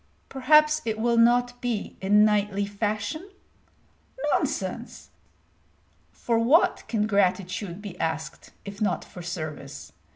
Perhaps 0.29 0.81
it 0.83 0.97
will 0.97 1.15
not 1.19 1.61
be 1.61 1.95
in 2.01 2.25
knightly 2.25 2.65
fashion? 2.65 3.29
Nonsense! 4.31 5.11
for 6.11 6.39
what 6.39 6.83
can 6.87 7.05
gratitude 7.05 7.83
be 7.83 7.99
asked, 7.99 8.49
if 8.65 8.81
not 8.81 9.05
for 9.05 9.21
service? 9.21 9.93